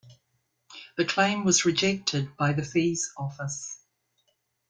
[0.97, 3.83] The claim was rejected by the Fees Office.